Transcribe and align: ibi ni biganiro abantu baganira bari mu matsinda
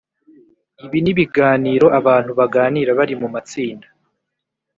ibi 0.85 0.99
ni 1.03 1.13
biganiro 1.17 1.85
abantu 1.99 2.31
baganira 2.39 2.89
bari 2.99 3.15
mu 3.21 3.27
matsinda 3.33 3.87